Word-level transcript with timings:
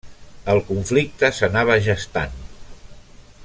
El 0.53 0.61
conflicte 0.69 1.29
s'anava 1.41 1.77
gestant. 1.89 2.41